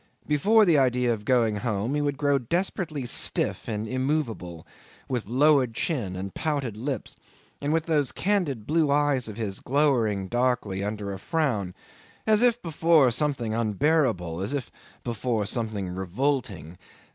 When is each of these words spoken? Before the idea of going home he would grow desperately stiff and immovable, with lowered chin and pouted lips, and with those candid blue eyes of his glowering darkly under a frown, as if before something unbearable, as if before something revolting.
Before 0.27 0.65
the 0.65 0.79
idea 0.79 1.13
of 1.13 1.25
going 1.25 1.57
home 1.57 1.93
he 1.93 2.01
would 2.01 2.17
grow 2.17 2.39
desperately 2.39 3.05
stiff 3.05 3.67
and 3.67 3.87
immovable, 3.87 4.65
with 5.07 5.27
lowered 5.27 5.75
chin 5.75 6.15
and 6.15 6.33
pouted 6.33 6.75
lips, 6.75 7.15
and 7.61 7.71
with 7.71 7.85
those 7.85 8.11
candid 8.11 8.65
blue 8.65 8.89
eyes 8.89 9.27
of 9.27 9.37
his 9.37 9.59
glowering 9.59 10.27
darkly 10.27 10.83
under 10.83 11.13
a 11.13 11.19
frown, 11.19 11.75
as 12.25 12.41
if 12.41 12.59
before 12.63 13.11
something 13.11 13.53
unbearable, 13.53 14.41
as 14.41 14.53
if 14.53 14.71
before 15.03 15.45
something 15.45 15.93
revolting. 15.93 16.79